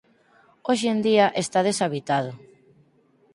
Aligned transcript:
Hoxe 0.67 0.87
en 0.93 0.99
día 1.07 1.25
está 1.43 1.59
deshabitado. 1.67 2.31